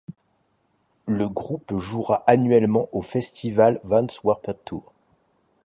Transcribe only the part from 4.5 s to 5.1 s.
Tour.